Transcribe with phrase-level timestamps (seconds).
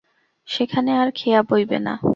[0.47, 1.93] সেখানে আর খেয়া বইবে না।